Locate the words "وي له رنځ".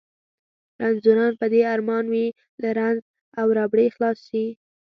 2.13-2.99